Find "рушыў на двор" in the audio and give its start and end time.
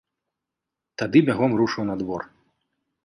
1.63-2.21